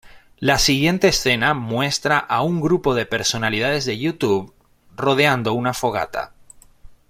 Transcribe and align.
La 0.39 0.57
siguiente 0.57 1.09
escena 1.09 1.53
muestra 1.53 2.17
a 2.17 2.41
un 2.41 2.59
grupo 2.59 2.95
de 2.95 3.05
personalidades 3.05 3.85
de 3.85 3.99
YouTube 3.99 4.51
rodeando 4.97 5.53
una 5.53 5.75
fogata. 5.75 6.33